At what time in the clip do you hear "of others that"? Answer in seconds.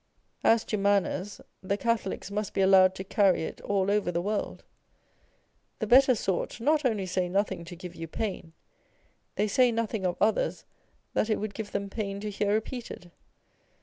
10.07-11.29